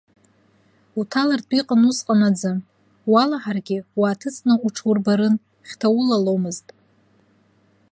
[0.99, 2.51] Уҭалартә иҟан усҟан аӡы,
[3.11, 5.35] уалаҳаргьы уааҭыҵны уҽурбарын,
[5.67, 6.67] хьҭа улаломызт.